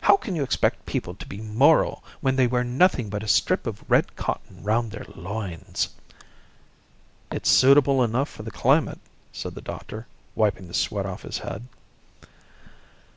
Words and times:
How 0.00 0.16
can 0.16 0.34
you 0.34 0.42
expect 0.42 0.84
people 0.84 1.14
to 1.14 1.28
be 1.28 1.40
moral 1.40 2.02
when 2.22 2.34
they 2.34 2.48
wear 2.48 2.64
nothing 2.64 3.08
but 3.08 3.22
a 3.22 3.28
strip 3.28 3.68
of 3.68 3.88
red 3.88 4.16
cotton 4.16 4.64
round 4.64 4.90
their 4.90 5.06
loins?" 5.14 5.90
"It's 7.30 7.50
suitable 7.50 8.02
enough 8.02 8.36
to 8.38 8.42
the 8.42 8.50
climate," 8.50 8.98
said 9.32 9.54
the 9.54 9.60
doctor, 9.60 10.08
wiping 10.34 10.66
the 10.66 10.74
sweat 10.74 11.06
off 11.06 11.22
his 11.22 11.38
head. 11.38 11.68